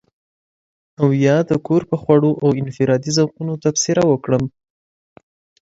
[1.01, 4.43] او يا د کور پر خوړو او انفرادي ذوقونو تبصره وکړم.